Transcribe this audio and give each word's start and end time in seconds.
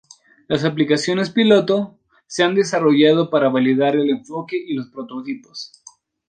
Las 0.47 0.65
aplicaciones 0.65 1.29
piloto 1.29 1.95
se 2.25 2.41
han 2.43 2.55
desarrollado 2.55 3.29
para 3.29 3.49
validar 3.49 3.95
el 3.95 4.09
enfoque 4.09 4.57
y 4.57 4.73
los 4.73 4.87
prototipos. 4.87 5.83